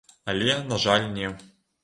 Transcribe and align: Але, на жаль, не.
Але, 0.31 0.55
на 0.71 0.79
жаль, 0.87 1.05
не. 1.19 1.29